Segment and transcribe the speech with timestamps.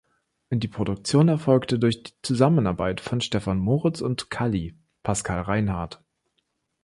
[0.49, 6.03] Die Produktion erfolgte durch die Zusammenarbeit von Stephan Moritz und Kalli (Pascal Reinhardt).